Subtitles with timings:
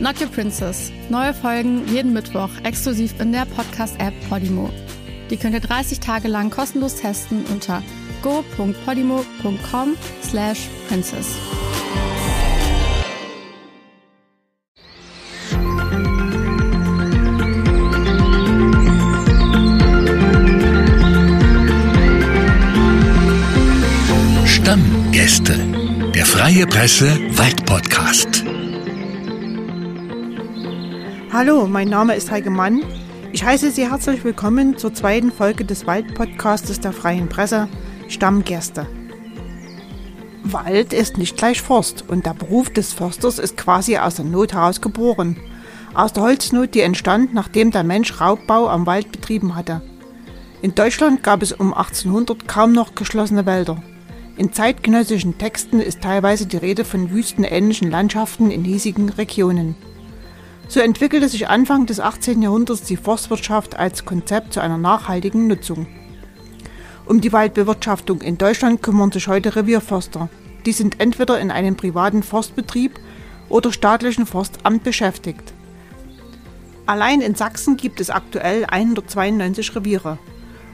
[0.00, 0.90] Not Your Princess.
[1.10, 4.70] Neue Folgen jeden Mittwoch exklusiv in der Podcast-App Podimo.
[5.30, 7.82] Die könnt ihr 30 Tage lang kostenlos testen unter
[8.22, 11.36] go.podimo.com slash princess.
[24.46, 25.54] Stammgäste.
[26.14, 27.06] Der Freie Presse
[27.36, 28.49] Waldpodcast.
[31.42, 32.82] Hallo, mein Name ist Heike Mann.
[33.32, 37.66] Ich heiße Sie herzlich willkommen zur zweiten Folge des Waldpodcastes der Freien Presse
[38.08, 38.86] Stammgäste.
[40.44, 44.52] Wald ist nicht gleich Forst und der Beruf des Försters ist quasi aus der Not
[44.52, 45.38] heraus geboren.
[45.94, 49.80] Aus der Holznot, die entstand, nachdem der Mensch Raubbau am Wald betrieben hatte.
[50.60, 53.82] In Deutschland gab es um 1800 kaum noch geschlossene Wälder.
[54.36, 59.74] In zeitgenössischen Texten ist teilweise die Rede von wüstenähnlichen Landschaften in hiesigen Regionen.
[60.70, 62.42] So entwickelte sich Anfang des 18.
[62.42, 65.88] Jahrhunderts die Forstwirtschaft als Konzept zu einer nachhaltigen Nutzung.
[67.06, 70.28] Um die Waldbewirtschaftung in Deutschland kümmern sich heute Revierförster.
[70.64, 73.00] Die sind entweder in einem privaten Forstbetrieb
[73.48, 75.54] oder staatlichen Forstamt beschäftigt.
[76.86, 80.18] Allein in Sachsen gibt es aktuell 192 Reviere.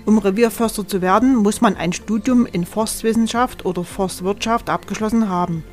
[0.04, 5.64] Um Revierförster zu werden, muss man ein Studium in Forstwissenschaft oder Forstwirtschaft abgeschlossen haben.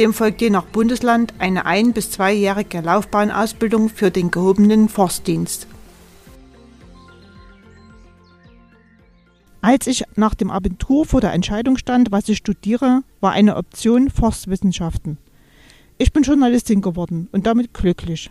[0.00, 5.66] Dem folgt je nach Bundesland eine ein- bis zweijährige Laufbahnausbildung für den gehobenen Forstdienst.
[9.60, 14.08] Als ich nach dem Abitur vor der Entscheidung stand, was ich studiere, war eine Option
[14.08, 15.18] Forstwissenschaften.
[15.98, 18.30] Ich bin Journalistin geworden und damit glücklich.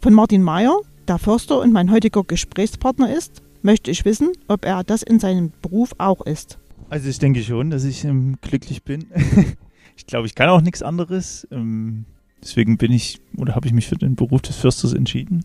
[0.00, 4.82] Von Martin Mayer, der Förster und mein heutiger Gesprächspartner ist, möchte ich wissen, ob er
[4.82, 6.56] das in seinem Beruf auch ist.
[6.88, 9.04] Also ich denke schon, dass ich ähm, glücklich bin.
[10.00, 11.46] ich glaube, ich kann auch nichts anderes.
[11.50, 12.06] Ähm,
[12.42, 15.44] deswegen bin ich oder habe ich mich für den Beruf des Försters entschieden.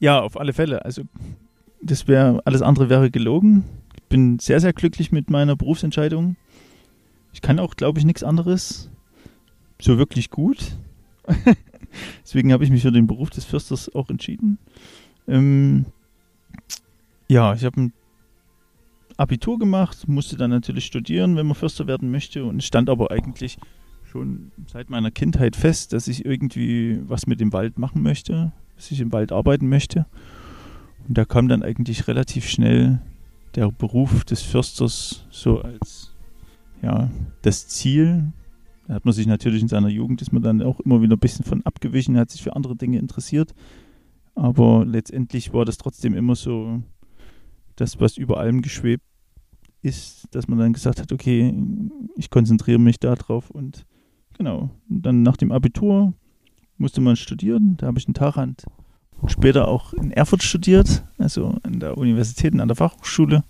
[0.00, 0.86] Ja, auf alle Fälle.
[0.86, 1.02] Also
[1.82, 3.64] das wäre alles andere wäre gelogen.
[3.94, 6.36] Ich bin sehr, sehr glücklich mit meiner Berufsentscheidung.
[7.34, 8.88] Ich kann auch, glaube ich, nichts anderes.
[9.78, 10.78] So wirklich gut.
[12.24, 14.56] deswegen habe ich mich für den Beruf des Försters auch entschieden.
[15.28, 15.84] Ähm,
[17.28, 17.92] ja, ich habe ein
[19.18, 23.58] Abitur gemacht, musste dann natürlich studieren, wenn man Förster werden möchte und stand aber eigentlich
[24.04, 28.90] schon seit meiner Kindheit fest, dass ich irgendwie was mit dem Wald machen möchte, dass
[28.90, 30.06] ich im Wald arbeiten möchte.
[31.06, 33.00] Und da kam dann eigentlich relativ schnell
[33.54, 36.14] der Beruf des Försters so als
[36.80, 37.10] ja,
[37.42, 38.32] das Ziel.
[38.86, 41.20] Da hat man sich natürlich in seiner Jugend ist man dann auch immer wieder ein
[41.20, 43.54] bisschen von abgewichen, hat sich für andere Dinge interessiert.
[44.36, 46.82] Aber letztendlich war das trotzdem immer so
[47.80, 49.04] das, was über allem geschwebt
[49.82, 51.54] ist, dass man dann gesagt hat, okay,
[52.16, 53.86] ich konzentriere mich darauf und
[54.36, 54.70] genau.
[54.88, 56.12] Und dann nach dem Abitur
[56.76, 58.64] musste man studieren, da habe ich in Tarant
[59.20, 63.44] und später auch in Erfurt studiert, also an der Universität und an der Fachhochschule.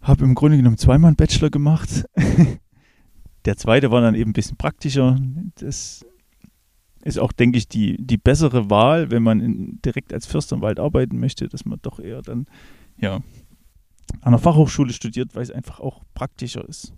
[0.00, 2.04] Habe im Grunde genommen zweimal einen Bachelor gemacht.
[3.44, 5.18] der zweite war dann eben ein bisschen praktischer.
[5.56, 6.04] Das
[7.04, 11.20] ist auch, denke ich, die, die bessere Wahl, wenn man in, direkt als Wald arbeiten
[11.20, 12.46] möchte, dass man doch eher dann
[12.96, 13.20] ja,
[14.22, 16.92] an der Fachhochschule studiert, weil es einfach auch praktischer ist,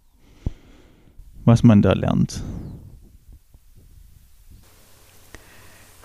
[1.44, 2.43] was man da lernt.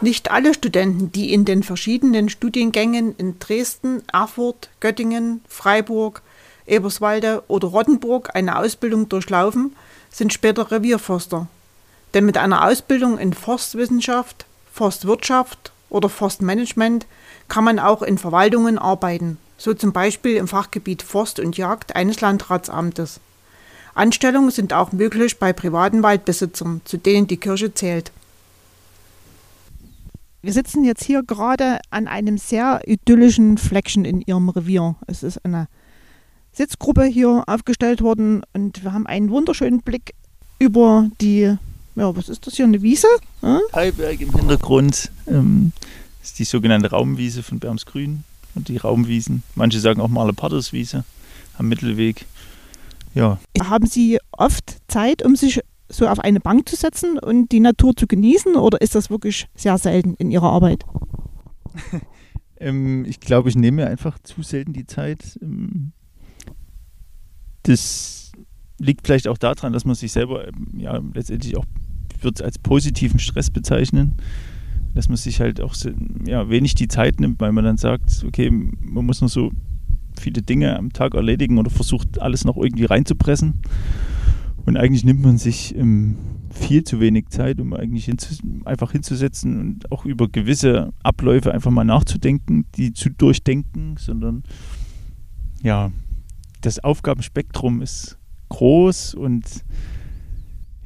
[0.02, 6.24] Nicht alle Studenten, die in den verschiedenen Studiengängen in Dresden, Erfurt, Göttingen, Freiburg,
[6.66, 9.76] Eberswalde oder Rottenburg eine Ausbildung durchlaufen,
[10.10, 11.48] sind später Revierförster.
[12.14, 17.06] Denn mit einer Ausbildung in Forstwissenschaft, Forstwirtschaft oder Forstmanagement
[17.48, 22.22] kann man auch in Verwaltungen arbeiten, so zum Beispiel im Fachgebiet Forst und Jagd eines
[22.22, 23.20] Landratsamtes.
[23.94, 28.12] Anstellungen sind auch möglich bei privaten Waldbesitzern, zu denen die Kirche zählt.
[30.42, 34.96] Wir sitzen jetzt hier gerade an einem sehr idyllischen Fleckchen in Ihrem Revier.
[35.06, 35.68] Es ist eine
[36.52, 40.16] Sitzgruppe hier aufgestellt worden und wir haben einen wunderschönen Blick
[40.58, 41.58] über die,
[42.02, 43.08] ja, was ist das hier, eine Wiese?
[43.42, 43.60] Hm?
[43.76, 45.72] Heiberg im Hintergrund ähm,
[46.24, 48.24] ist die sogenannte Raumwiese von Bermsgrün
[48.56, 49.44] und die Raumwiesen.
[49.54, 51.06] Manche sagen auch Maler-Patters-Wiese
[51.60, 52.26] am Mittelweg.
[53.14, 53.40] Ja.
[53.64, 57.96] Haben Sie oft Zeit, um sich so auf eine Bank zu setzen und die Natur
[57.96, 60.84] zu genießen oder ist das wirklich sehr selten in Ihrer Arbeit?
[62.64, 65.40] Ähm, ich glaube, ich nehme mir einfach zu selten die Zeit.
[65.42, 65.94] Ähm,
[67.64, 68.32] das
[68.82, 71.66] liegt vielleicht auch daran, dass man sich selber ähm, ja letztendlich auch
[72.24, 74.14] wird als positiven Stress bezeichnen,
[74.94, 75.76] dass man sich halt auch
[76.26, 79.52] ja, wenig die Zeit nimmt, weil man dann sagt, okay, man muss nur so
[80.20, 83.62] viele Dinge am Tag erledigen oder versucht alles noch irgendwie reinzupressen.
[84.66, 86.18] Und eigentlich nimmt man sich ähm,
[86.52, 88.36] viel zu wenig Zeit, um eigentlich hinzu,
[88.66, 94.44] einfach hinzusetzen und auch über gewisse Abläufe einfach mal nachzudenken, die zu durchdenken, sondern
[95.64, 95.92] ja,
[96.62, 98.18] das Aufgabenspektrum ist
[98.50, 99.46] groß und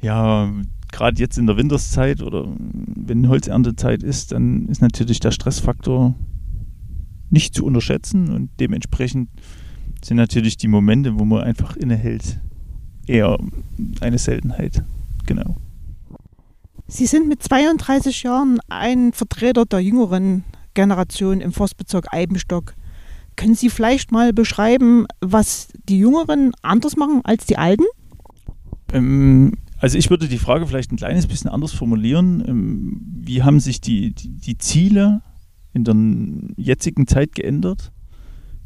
[0.00, 0.50] ja,
[0.96, 6.14] gerade jetzt in der Winterszeit oder wenn Holzerntezeit ist, dann ist natürlich der Stressfaktor
[7.28, 9.28] nicht zu unterschätzen und dementsprechend
[10.02, 12.40] sind natürlich die Momente, wo man einfach innehält,
[13.06, 13.38] eher
[14.00, 14.84] eine Seltenheit.
[15.26, 15.56] Genau.
[16.88, 22.74] Sie sind mit 32 Jahren ein Vertreter der jüngeren Generation im Forstbezirk Eibenstock.
[23.36, 27.84] Können Sie vielleicht mal beschreiben, was die Jüngeren anders machen als die Alten?
[28.94, 32.42] Ähm, also ich würde die Frage vielleicht ein kleines bisschen anders formulieren.
[32.46, 35.22] Ähm, wie haben sich die, die, die Ziele
[35.72, 35.94] in der
[36.56, 37.92] jetzigen Zeit geändert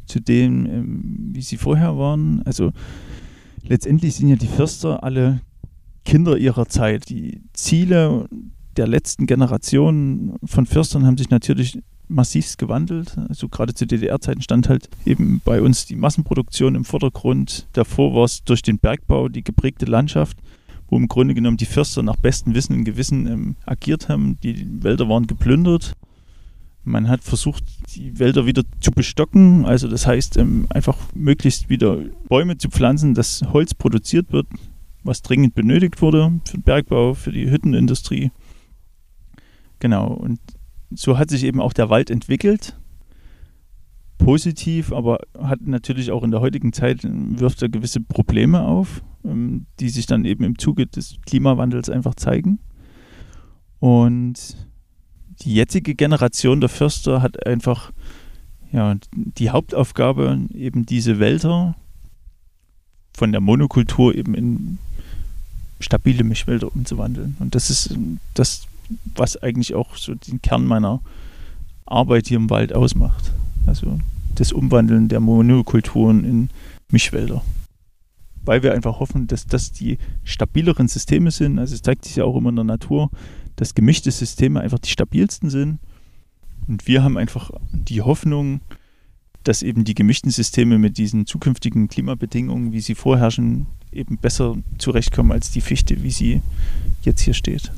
[0.05, 2.41] zu dem, ähm, wie sie vorher waren?
[2.43, 2.71] Also
[3.63, 5.41] letztendlich sind ja die Förster alle
[6.05, 7.09] Kinder ihrer Zeit.
[7.09, 8.27] Die Ziele
[8.77, 13.17] der letzten Generation von Förstern haben sich natürlich massivst gewandelt.
[13.29, 17.67] Also gerade zu DDR-Zeiten stand halt eben bei uns die Massenproduktion im Vordergrund.
[17.73, 20.37] Davor war es durch den Bergbau die geprägte Landschaft,
[20.91, 24.37] wo im Grunde genommen die Förster nach bestem Wissen und Gewissen ähm, agiert haben.
[24.43, 25.95] Die Wälder waren geplündert.
[26.83, 27.63] Man hat versucht,
[27.95, 31.97] die Wälder wieder zu bestocken, also das heißt ähm, einfach möglichst wieder
[32.27, 34.47] Bäume zu pflanzen, dass Holz produziert wird,
[35.03, 38.31] was dringend benötigt wurde für den Bergbau, für die Hüttenindustrie.
[39.79, 40.39] Genau, und
[40.89, 42.75] so hat sich eben auch der Wald entwickelt.
[44.23, 49.01] Positiv, aber hat natürlich auch in der heutigen Zeit, ähm, wirft er gewisse Probleme auf,
[49.25, 52.59] ähm, die sich dann eben im Zuge des Klimawandels einfach zeigen.
[53.79, 54.55] Und
[55.41, 57.91] die jetzige Generation der Förster hat einfach
[58.71, 61.75] ja, die Hauptaufgabe, eben diese Wälder
[63.13, 64.77] von der Monokultur eben in
[65.79, 67.35] stabile Mischwälder umzuwandeln.
[67.39, 67.95] Und das ist
[68.33, 68.67] das,
[69.15, 71.01] was eigentlich auch so den Kern meiner
[71.85, 73.31] Arbeit hier im Wald ausmacht.
[73.67, 73.99] Also
[74.35, 76.49] das Umwandeln der Monokulturen in
[76.89, 77.43] Mischwälder.
[78.43, 81.59] Weil wir einfach hoffen, dass das die stabileren Systeme sind.
[81.59, 83.09] Also es zeigt sich ja auch immer in der Natur,
[83.55, 85.79] dass gemischte Systeme einfach die stabilsten sind.
[86.67, 88.61] Und wir haben einfach die Hoffnung,
[89.43, 95.31] dass eben die gemischten Systeme mit diesen zukünftigen Klimabedingungen, wie sie vorherrschen, eben besser zurechtkommen
[95.31, 96.41] als die Fichte, wie sie
[97.03, 97.71] jetzt hier steht.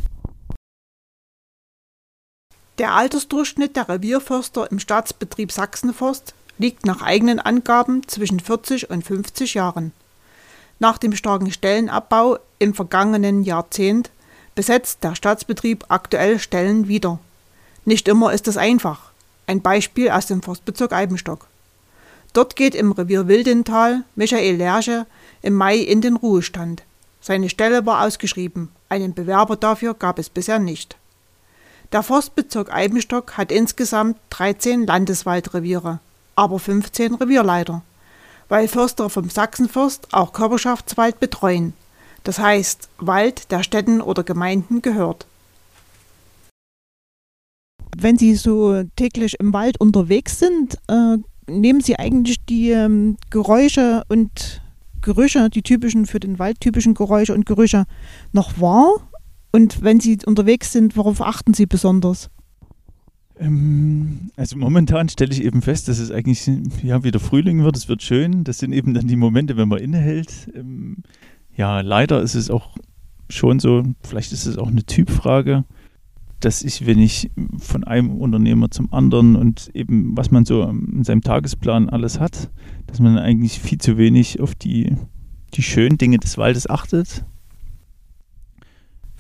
[2.80, 9.54] Der Altersdurchschnitt der Revierförster im Staatsbetrieb Sachsenforst liegt nach eigenen Angaben zwischen 40 und 50
[9.54, 9.92] Jahren.
[10.80, 14.10] Nach dem starken Stellenabbau im vergangenen Jahrzehnt
[14.56, 17.20] besetzt der Staatsbetrieb aktuell Stellen wieder.
[17.86, 19.12] Nicht immer ist es einfach.
[19.46, 21.48] Ein Beispiel aus dem Forstbezirk Eibenstock.
[22.34, 25.06] Dort geht im Revier Wildental Michael Lerche
[25.44, 26.82] im Mai in den Ruhestand.
[27.22, 30.98] Seine Stelle war ausgeschrieben, einen Bewerber dafür gab es bisher nicht.
[31.94, 36.00] Der Forstbezirk Eibenstock hat insgesamt 13 Landeswaldreviere,
[36.36, 37.84] aber 15 Revierleiter,
[38.50, 41.74] weil Förster vom Sachsenforst auch Körperschaftswald betreuen
[42.24, 45.28] das heißt Wald, der Städten oder Gemeinden gehört.
[47.96, 54.04] Wenn Sie so täglich im Wald unterwegs sind, äh, nehmen Sie eigentlich die ähm, Geräusche
[54.10, 54.62] und
[55.02, 57.86] Gerüche, die typischen für den Wald typischen Geräusche und Gerüche
[58.32, 59.10] noch wahr?
[59.56, 62.32] Und wenn Sie unterwegs sind, worauf achten Sie besonders?
[63.38, 66.50] Ähm, also momentan stelle ich eben fest, dass es eigentlich
[66.82, 68.44] ja, wieder Frühling wird, es wird schön.
[68.44, 70.52] Das sind eben dann die Momente, wenn man innehält.
[70.56, 71.04] Ähm,
[71.56, 72.76] ja, leider ist es auch
[73.30, 75.66] schon so, vielleicht ist es auch eine Typfrage,
[76.40, 77.30] dass ich, wenn ich
[77.60, 82.50] von einem Unternehmer zum anderen und eben, was man so in seinem Tagesplan alles hat,
[82.88, 84.96] dass man eigentlich viel zu wenig auf die,
[85.54, 87.24] die schönen Dinge des Waldes achtet.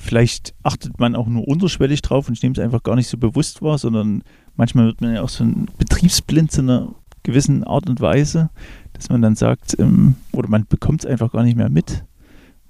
[0.04, 3.18] Vielleicht achtet man auch nur unterschwellig drauf und ich nehme es einfach gar nicht so
[3.18, 4.24] bewusst wahr, sondern
[4.56, 6.94] manchmal wird man ja auch so ein betriebsblind zu einer
[7.24, 8.50] gewissen Art und Weise,
[8.92, 12.04] dass man dann sagt, ähm, oder man bekommt es einfach gar nicht mehr mit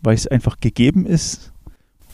[0.04, 1.52] weil es einfach gegeben ist.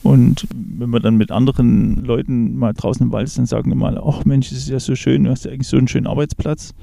[0.02, 3.76] Und wenn man dann mit anderen Leuten mal draußen im Wald ist, dann sagen wir
[3.76, 6.08] mal, ach Mensch, das ist ja so schön, du hast ja eigentlich so einen schönen
[6.08, 6.74] Arbeitsplatz.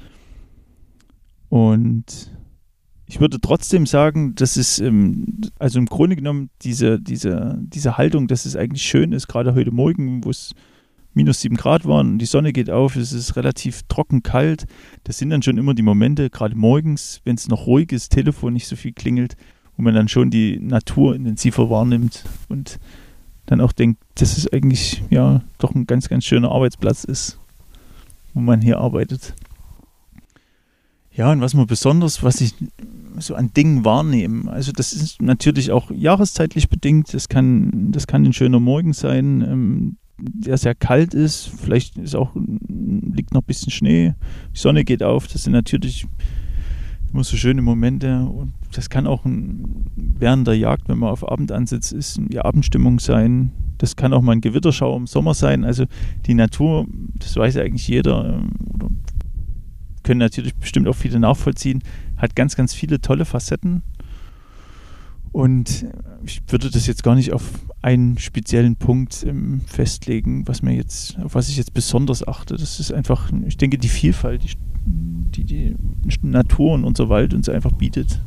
[1.49, 2.31] Und
[3.07, 8.27] ich würde trotzdem sagen, dass es, ähm, also im Grunde genommen diese, diese, diese Haltung,
[8.27, 10.53] dass es eigentlich schön ist, gerade heute Morgen, wo es
[11.13, 14.67] minus sieben Grad waren, die Sonne geht auf, es ist relativ trocken kalt.
[15.05, 18.53] Das sind dann schon immer die Momente, gerade morgens, wenn es noch ruhig ist, Telefon
[18.53, 19.37] nicht so viel klingelt,
[19.77, 22.77] wo man dann schon die Natur intensiver wahrnimmt und
[23.45, 27.39] dann auch denkt, dass es eigentlich ja doch ein ganz, ganz schöner Arbeitsplatz ist,
[28.33, 29.33] wo man hier arbeitet.
[31.17, 32.53] Ja, und was man besonders, was ich
[33.17, 37.11] so an Dingen wahrnehme, also das ist natürlich auch jahreszeitlich bedingt.
[37.11, 41.49] Das kann, das kann ein schöner Morgen sein, ähm, der sehr kalt ist.
[41.57, 44.13] Vielleicht ist auch, liegt noch ein bisschen Schnee.
[44.53, 45.27] Die Sonne geht auf.
[45.27, 46.05] Das sind natürlich
[47.11, 48.19] immer so schöne Momente.
[48.19, 52.39] Und das kann auch ein, während der Jagd, wenn man auf Abend ansitzt, ist die
[52.39, 53.51] Abendstimmung sein.
[53.79, 55.63] Das kann auch mal ein Gewitterschau im Sommer sein.
[55.63, 55.85] Also
[56.27, 58.51] die Natur, das weiß eigentlich jeder, ähm,
[60.07, 61.83] können natürlich bestimmt auch viele nachvollziehen,
[62.15, 63.83] hat ganz, ganz viele tolle Facetten.
[65.33, 65.85] Und
[66.25, 67.43] ich würde das jetzt gar nicht auf
[67.81, 72.55] einen speziellen Punkt ähm, festlegen, was mir jetzt, auf was ich jetzt besonders achte.
[72.55, 74.43] Das ist einfach, ich denke, die Vielfalt,
[74.85, 75.75] die, die, die
[76.21, 78.21] Natur und unser Wald uns einfach bietet,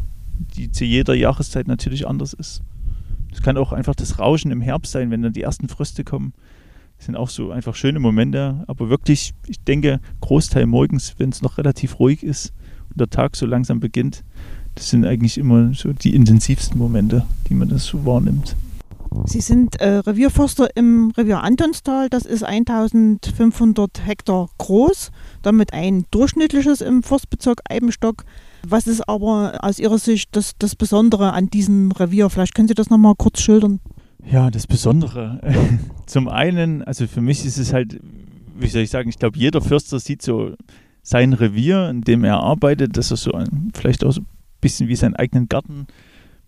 [0.55, 2.63] die zu jeder Jahreszeit natürlich anders ist.
[3.33, 6.35] Es kann auch einfach das Rauschen im Herbst sein, wenn dann die ersten Fröste kommen.
[7.01, 11.41] Das sind auch so einfach schöne Momente, aber wirklich, ich denke, Großteil morgens, wenn es
[11.41, 12.53] noch relativ ruhig ist
[12.91, 14.23] und der Tag so langsam beginnt,
[14.75, 18.55] das sind eigentlich immer so die intensivsten Momente, die man das so wahrnimmt.
[19.25, 22.11] Sie sind äh, Revierforster im Revier Antonstal.
[22.11, 28.27] Das ist 1500 Hektar groß, damit ein durchschnittliches im Forstbezirk Eibenstock.
[28.69, 32.29] Was ist aber aus Ihrer Sicht das, das Besondere an diesem Revier?
[32.29, 33.81] Vielleicht können Sie das nochmal kurz schildern.
[34.31, 35.41] Ja, das Besondere.
[36.07, 38.01] Zum einen, also für mich ist es halt,
[38.59, 40.55] wie soll ich sagen, ich glaube, jeder Förster sieht so
[41.03, 44.27] sein Revier, in dem er arbeitet, dass er so ein, vielleicht auch so ein
[44.61, 45.87] bisschen wie seinen eigenen Garten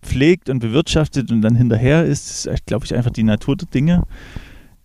[0.03, 2.29] pflegt und bewirtschaftet und dann hinterher ist.
[2.29, 4.03] Das ist, glaube ich, einfach die Natur der Dinge.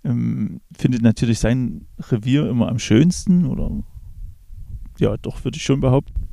[0.04, 3.72] Ähm, findet natürlich sein Revier immer am schönsten oder
[5.00, 6.28] ja, doch würde ich schon behaupten.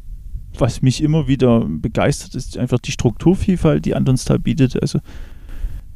[0.57, 4.81] Was mich immer wieder begeistert, ist einfach die Strukturvielfalt, die Andonstal bietet.
[4.81, 5.01] Also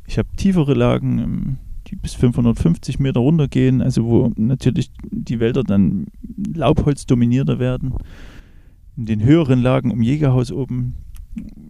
[0.08, 5.62] ich habe tiefere Lagen, ähm, die bis 550 Meter runtergehen, also wo natürlich die Wälder
[5.62, 6.06] dann
[6.54, 7.94] Laubholz dominierter werden.
[8.96, 10.94] In den höheren Lagen im Jägerhaus oben,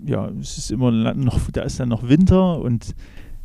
[0.06, 2.94] ja, es ist immer noch, da ist dann noch Winter und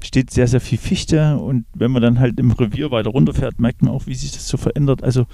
[0.01, 1.38] steht sehr, sehr viel Fichte.
[1.38, 4.47] Und wenn man dann halt im Revier weiter runterfährt, merkt man auch, wie sich das
[4.47, 5.03] so verändert.
[5.03, 5.25] Also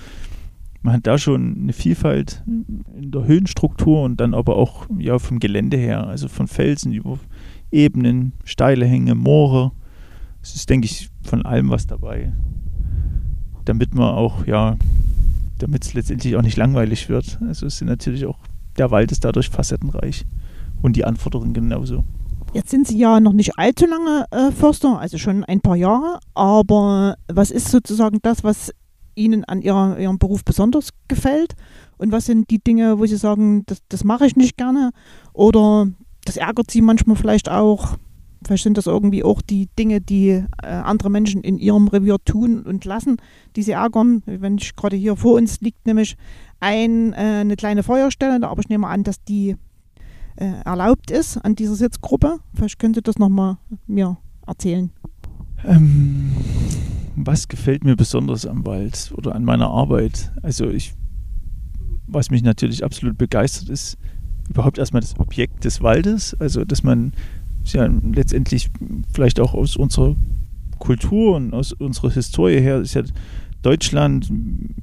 [0.82, 5.40] man hat da schon eine Vielfalt in der Höhenstruktur und dann aber auch ja, vom
[5.40, 7.20] Gelände her, also von Felsen über
[7.72, 9.72] Ebenen, steile Hänge, Moore.
[10.42, 12.32] Es ist, denke ich, von allem was dabei.
[13.66, 14.78] Damit man auch, ja,
[15.60, 17.40] damit es letztendlich auch nicht langweilig wird.
[17.48, 18.40] Also es sind natürlich auch,
[18.78, 20.26] der Wald ist dadurch facettenreich
[20.82, 22.04] und die Anforderungen genauso.
[22.54, 26.20] Jetzt sind Sie ja noch nicht allzu lange äh, Förster, also schon ein paar Jahre.
[26.34, 28.72] Aber was ist sozusagen das, was
[29.14, 31.56] Ihnen an ihrer, Ihrem Beruf besonders gefällt?
[31.98, 34.92] Und was sind die Dinge, wo Sie sagen, das, das mache ich nicht gerne?
[35.34, 35.90] Oder
[36.30, 37.98] das ärgert sie manchmal vielleicht auch.
[38.46, 42.62] Vielleicht sind das irgendwie auch die Dinge, die äh, andere Menschen in ihrem Revier tun
[42.62, 43.18] und lassen,
[43.56, 44.22] die sie ärgern.
[44.28, 46.18] Wenn ich gerade hier vor uns liegt nämlich
[46.60, 49.56] ein, äh, eine kleine Feuerstelle, aber ich nehme an, dass die
[50.36, 52.38] äh, erlaubt ist an dieser Sitzgruppe.
[52.54, 53.58] Vielleicht könnt ihr das nochmal
[53.88, 54.92] mir erzählen.
[55.66, 56.32] Ähm,
[57.16, 60.32] was gefällt mir besonders am Wald oder an meiner Arbeit?
[60.44, 60.94] Also ich,
[62.06, 63.98] was mich natürlich absolut begeistert ist,
[64.50, 67.14] überhaupt erstmal das Objekt des Waldes, also dass man
[67.66, 68.70] ja letztendlich
[69.14, 70.16] vielleicht auch aus unserer
[70.80, 73.04] Kultur und aus unserer Historie her ist ja
[73.62, 74.28] Deutschland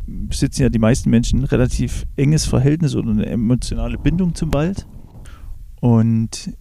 [0.07, 4.87] besitzen ja die meisten Menschen ein relativ enges Verhältnis oder eine emotionale Bindung zum Wald.
[5.81, 6.53] Und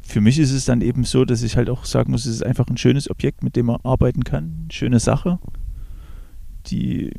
[0.00, 2.46] für mich ist es dann eben so, dass ich halt auch sagen muss, es ist
[2.46, 5.38] einfach ein schönes Objekt, mit dem man arbeiten kann, eine schöne Sache,
[6.68, 7.12] die,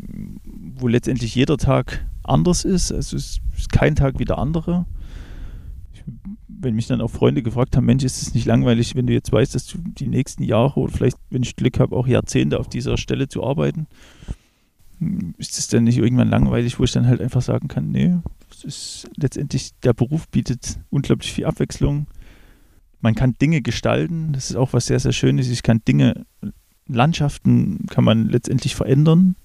[0.76, 2.92] wo letztendlich jeder Tag anders ist.
[2.92, 4.88] Also es ist kein Tag wie der andere
[6.48, 9.32] wenn mich dann auch Freunde gefragt haben, Mensch, ist es nicht langweilig, wenn du jetzt
[9.32, 12.68] weißt, dass du die nächsten Jahre oder vielleicht, wenn ich Glück habe, auch Jahrzehnte auf
[12.68, 13.88] dieser Stelle zu arbeiten,
[15.00, 18.18] hm, ist es dann nicht irgendwann langweilig, wo ich dann halt einfach sagen kann, nee,
[18.52, 22.08] es ist letztendlich, der Beruf bietet unglaublich viel Abwechslung.
[23.00, 25.50] Man kann Dinge gestalten, das ist auch was sehr, sehr Schönes.
[25.50, 26.26] Ich kann Dinge,
[26.88, 29.36] Landschaften kann man letztendlich verändern,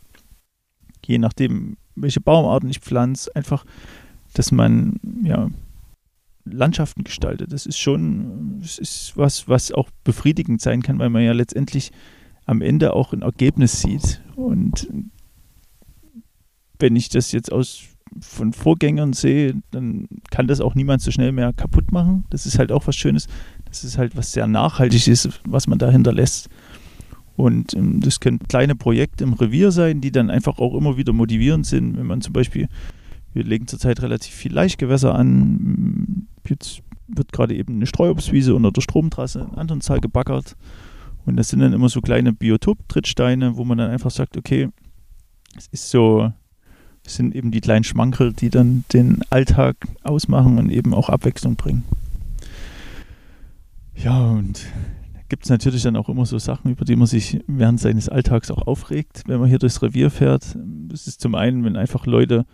[1.04, 3.64] je nachdem, welche Baumarten ich pflanze, einfach,
[4.32, 5.50] dass man ja
[6.44, 7.52] Landschaften gestaltet.
[7.52, 11.90] Das ist schon, das ist was, was auch befriedigend sein kann, weil man ja letztendlich
[12.46, 14.20] am Ende auch ein Ergebnis sieht.
[14.36, 14.88] Und
[16.78, 17.84] wenn ich das jetzt aus
[18.20, 22.24] von Vorgängern sehe, dann kann das auch niemand so schnell mehr kaputt machen.
[22.30, 23.26] Das ist halt auch was Schönes.
[23.64, 26.48] Das ist halt was sehr nachhaltig ist, was man da hinterlässt.
[27.36, 31.12] Und ähm, das können kleine Projekte im Revier sein, die dann einfach auch immer wieder
[31.12, 32.68] motivierend sind, wenn man zum Beispiel,
[33.32, 38.80] wir legen zurzeit relativ viel Laichgewässer an, jetzt wird gerade eben eine Streuobstwiese unter der
[38.80, 40.56] Stromtrasse in Antonstal gebaggert.
[41.26, 44.68] Und das sind dann immer so kleine Biotop-Trittsteine, wo man dann einfach sagt, okay,
[45.56, 46.32] es ist so,
[47.04, 51.56] es sind eben die kleinen Schmankerl, die dann den Alltag ausmachen und eben auch Abwechslung
[51.56, 51.84] bringen.
[53.96, 54.66] Ja, und
[55.14, 58.08] da gibt es natürlich dann auch immer so Sachen, über die man sich während seines
[58.08, 60.56] Alltags auch aufregt, wenn man hier durchs Revier fährt.
[60.88, 62.44] Das ist zum einen, wenn einfach Leute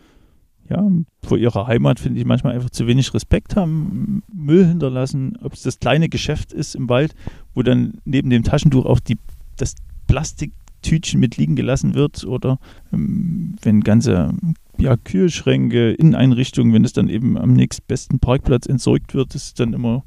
[0.70, 0.88] ja,
[1.24, 5.62] vor ihrer Heimat, finde ich, manchmal einfach zu wenig Respekt haben, Müll hinterlassen, ob es
[5.62, 7.14] das kleine Geschäft ist im Wald,
[7.54, 9.18] wo dann neben dem Taschentuch auch die,
[9.56, 9.74] das
[10.06, 12.58] Plastiktütchen mit liegen gelassen wird oder
[12.92, 14.32] ähm, wenn ganze
[14.78, 20.04] ja, Kühlschränke, Inneneinrichtungen, wenn es dann eben am nächstbesten Parkplatz entsorgt wird, ist dann immer,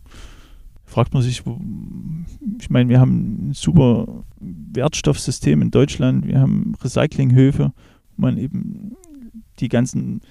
[0.85, 1.43] fragt man sich,
[2.59, 7.73] ich meine, wir haben ein super Wertstoffsystem in Deutschland, wir haben Recyclinghöfe,
[8.15, 8.93] wo man eben
[9.59, 10.21] die ganzen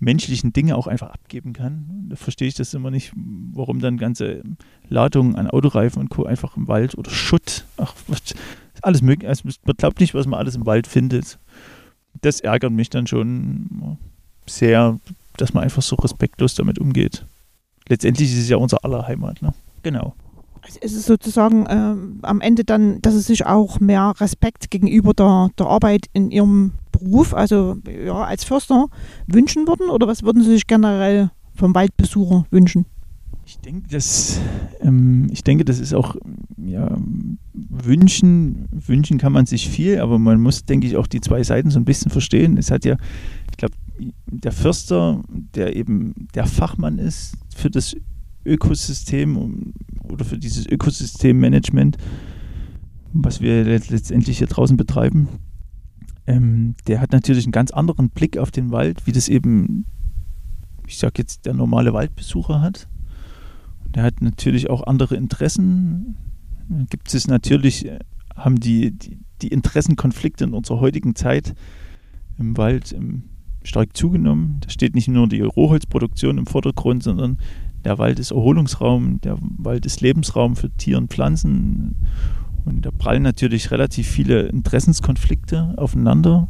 [0.00, 2.06] menschlichen Dinge auch einfach abgeben kann.
[2.08, 3.12] Da verstehe ich das immer nicht,
[3.52, 4.42] warum dann ganze
[4.88, 6.24] Ladungen an Autoreifen und Co.
[6.24, 8.20] einfach im Wald oder Schutt, ach, was,
[8.82, 9.28] alles möglich.
[9.28, 11.38] Also man glaubt nicht, was man alles im Wald findet.
[12.20, 13.98] Das ärgert mich dann schon
[14.46, 14.98] sehr,
[15.36, 17.26] dass man einfach so respektlos damit umgeht.
[17.88, 19.54] Letztendlich ist es ja unser aller Heimat, ne?
[19.82, 20.14] Genau.
[20.66, 25.50] Es ist sozusagen äh, am Ende dann, dass es sich auch mehr Respekt gegenüber der,
[25.58, 28.86] der Arbeit in ihrem Beruf, also ja, als Förster,
[29.26, 29.90] wünschen würden?
[29.90, 32.86] Oder was würden Sie sich generell vom Waldbesucher wünschen?
[33.44, 34.38] Ich denke, das,
[34.82, 36.16] ähm, ich denke, das ist auch,
[36.58, 36.98] ja,
[37.54, 41.70] wünschen, wünschen kann man sich viel, aber man muss, denke ich, auch die zwei Seiten
[41.70, 42.58] so ein bisschen verstehen.
[42.58, 42.96] Es hat ja,
[43.50, 43.74] ich glaube,
[44.26, 45.22] der Förster,
[45.54, 47.96] der eben der Fachmann ist für das
[48.44, 49.72] Ökosystem
[50.04, 51.96] oder für dieses Ökosystemmanagement,
[53.12, 55.28] was wir letztendlich hier draußen betreiben,
[56.28, 59.86] ähm, der hat natürlich einen ganz anderen Blick auf den Wald, wie das eben,
[60.86, 62.86] ich sag jetzt, der normale Waldbesucher hat.
[63.94, 66.16] Der hat natürlich auch andere Interessen.
[66.90, 67.98] Gibt es natürlich, äh,
[68.36, 71.54] haben die, die, die, Interessenkonflikte in unserer heutigen Zeit
[72.38, 73.22] im Wald ähm,
[73.64, 74.58] stark zugenommen.
[74.60, 77.38] Da steht nicht nur die Rohholzproduktion im Vordergrund, sondern
[77.84, 81.96] der Wald ist Erholungsraum, der Wald ist Lebensraum für Tiere und Pflanzen.
[82.68, 86.48] Und da prallen natürlich relativ viele Interessenskonflikte aufeinander.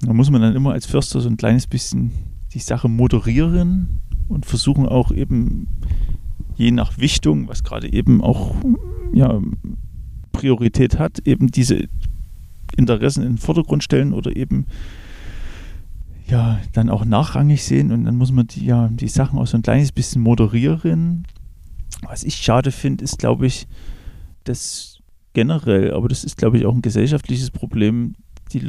[0.00, 2.12] Da muss man dann immer als Förster so ein kleines bisschen
[2.52, 5.66] die Sache moderieren und versuchen auch eben
[6.54, 8.54] je nach Wichtung, was gerade eben auch
[9.12, 9.40] ja,
[10.30, 11.88] Priorität hat, eben diese
[12.76, 14.66] Interessen in den Vordergrund stellen oder eben
[16.28, 19.56] ja dann auch nachrangig sehen und dann muss man die, ja, die Sachen auch so
[19.56, 21.26] ein kleines bisschen moderieren.
[22.02, 23.66] Was ich schade finde, ist, glaube ich,
[24.44, 24.98] das
[25.32, 28.14] generell, aber das ist, glaube ich, auch ein gesellschaftliches Problem,
[28.52, 28.60] die,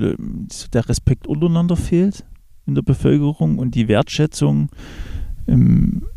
[0.74, 2.26] der Respekt untereinander fehlt
[2.66, 4.70] in der Bevölkerung und die Wertschätzung
[5.48, 6.08] ähm,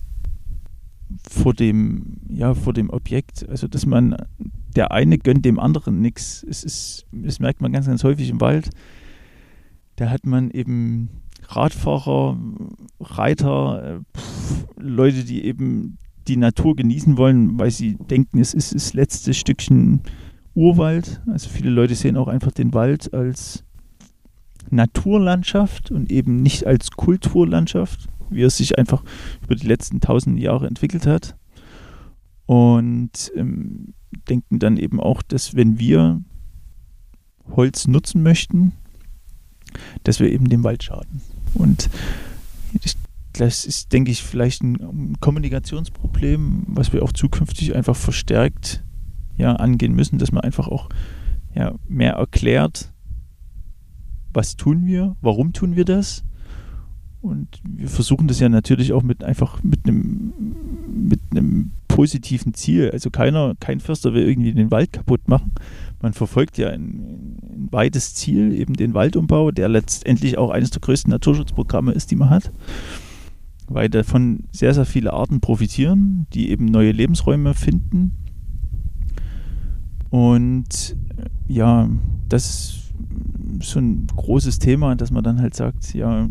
[1.28, 3.48] vor dem, ja, vor dem Objekt.
[3.48, 4.16] Also, dass man,
[4.74, 6.44] der eine gönnt dem anderen nichts.
[6.48, 8.70] Es ist, das merkt man ganz, ganz häufig im Wald.
[9.96, 11.10] Da hat man eben
[11.48, 12.38] Radfahrer,
[13.00, 18.92] Reiter, äh, Leute, die eben die Natur genießen wollen, weil sie denken, es ist das
[18.92, 20.02] letzte Stückchen
[20.54, 21.20] Urwald.
[21.26, 23.64] Also viele Leute sehen auch einfach den Wald als
[24.70, 29.02] Naturlandschaft und eben nicht als Kulturlandschaft, wie es sich einfach
[29.44, 31.36] über die letzten tausend Jahre entwickelt hat.
[32.46, 33.94] Und ähm,
[34.28, 36.22] denken dann eben auch, dass wenn wir
[37.50, 38.72] Holz nutzen möchten,
[40.04, 41.22] dass wir eben dem Wald schaden.
[41.54, 41.88] Und
[42.72, 42.94] ich
[43.40, 48.84] das ist, denke ich, vielleicht ein Kommunikationsproblem, was wir auch zukünftig einfach verstärkt
[49.36, 50.88] ja, angehen müssen, dass man einfach auch
[51.54, 52.92] ja, mehr erklärt,
[54.32, 56.24] was tun wir, warum tun wir das.
[57.20, 60.32] Und wir versuchen das ja natürlich auch mit einfach mit einem
[60.88, 62.90] mit einem positiven Ziel.
[62.92, 65.52] Also keiner, kein Förster will irgendwie den Wald kaputt machen.
[66.00, 70.80] Man verfolgt ja ein, ein weites Ziel, eben den Waldumbau, der letztendlich auch eines der
[70.80, 72.52] größten Naturschutzprogramme ist, die man hat
[73.68, 78.12] weil davon sehr, sehr viele Arten profitieren, die eben neue Lebensräume finden.
[80.10, 81.88] Und äh, ja,
[82.28, 82.92] das ist
[83.60, 86.28] so ein großes Thema, dass man dann halt sagt, ja,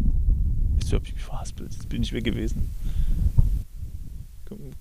[0.79, 2.69] jetzt habe ich mich verhaspelt, jetzt bin ich weg gewesen.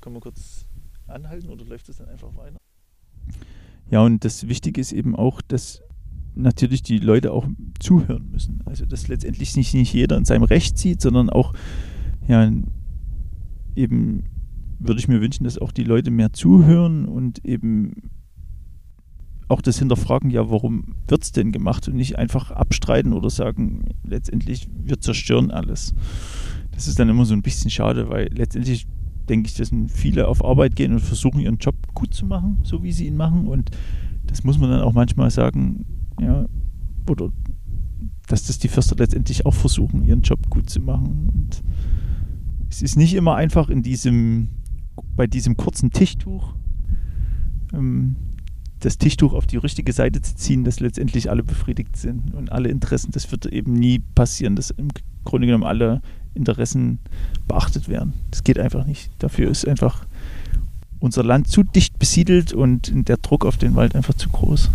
[0.00, 0.64] Kann, man kurz
[1.08, 2.56] anhalten oder läuft das dann einfach weiter?
[3.90, 5.82] Ja, und das Wichtige ist eben auch, dass
[6.34, 7.46] natürlich die Leute auch
[7.80, 8.62] zuhören müssen.
[8.64, 11.54] Also dass letztendlich nicht, nicht jeder in seinem Recht sieht, sondern auch
[12.28, 12.50] ja,
[13.74, 14.24] eben
[14.78, 18.10] würde ich mir wünschen, dass auch die Leute mehr zuhören und eben
[19.48, 23.84] auch das Hinterfragen, ja, warum wird es denn gemacht und nicht einfach abstreiten oder sagen,
[24.04, 25.94] letztendlich, wir zerstören alles.
[26.72, 28.86] Das ist dann immer so ein bisschen schade, weil letztendlich
[29.28, 32.82] denke ich, dass viele auf Arbeit gehen und versuchen, ihren Job gut zu machen, so
[32.82, 33.46] wie sie ihn machen.
[33.46, 33.70] Und
[34.26, 35.86] das muss man dann auch manchmal sagen,
[36.20, 36.46] ja,
[37.08, 37.30] oder
[38.26, 41.30] dass das die Förster letztendlich auch versuchen, ihren Job gut zu machen.
[41.32, 41.62] Und
[42.70, 44.48] es ist nicht immer einfach in diesem,
[45.14, 46.54] bei diesem kurzen Tischtuch,
[47.72, 48.16] ähm,
[48.80, 52.68] das Tischtuch auf die richtige Seite zu ziehen, dass letztendlich alle befriedigt sind und alle
[52.68, 53.10] Interessen.
[53.10, 54.88] Das wird eben nie passieren, dass im
[55.24, 56.02] Grunde genommen alle
[56.34, 56.98] Interessen
[57.48, 58.12] beachtet werden.
[58.30, 59.10] Das geht einfach nicht.
[59.18, 60.06] Dafür ist einfach
[61.00, 64.70] unser Land zu dicht besiedelt und der Druck auf den Wald einfach zu groß.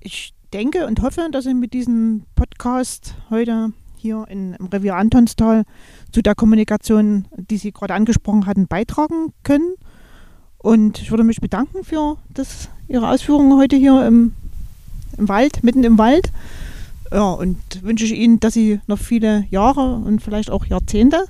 [0.00, 5.62] Ich denke und hoffe, dass ich mit diesem Podcast heute hier in, im Revier Antonstal
[6.10, 9.74] zu der Kommunikation, die Sie gerade angesprochen hatten, beitragen können.
[10.58, 14.32] Und ich würde mich bedanken für das, Ihre Ausführungen heute hier im,
[15.16, 16.32] im Wald, mitten im Wald.
[17.10, 21.24] Ja, und wünsche ich Ihnen, dass Sie noch viele Jahre und vielleicht auch Jahrzehnte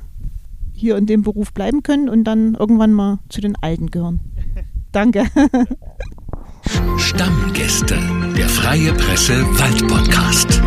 [0.73, 4.21] hier in dem Beruf bleiben können und dann irgendwann mal zu den Alten gehören.
[4.93, 5.27] Danke.
[6.97, 7.99] Stammgäste,
[8.37, 10.63] der Freie Presse Wald Podcast.